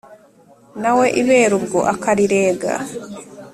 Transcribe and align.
nawe 0.81 1.05
ibere 1.21 1.53
ubwo 1.59 1.79
akarirega 1.93 2.71